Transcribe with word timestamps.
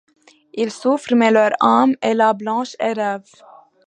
Ils 0.55 0.71
souffrent; 0.71 1.13
mais 1.13 1.29
leur 1.29 1.51
âme 1.61 1.93
est 2.01 2.15
là, 2.15 2.33
blanche 2.33 2.75
et-rêvant 2.79 3.21